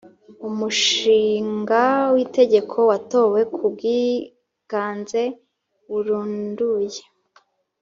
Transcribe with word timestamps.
umushinga 0.47 1.81
w’itegeko 2.13 2.77
watowe 2.89 3.39
ku 3.53 3.63
bwiganze 3.73 5.21
burunduye. 5.87 7.01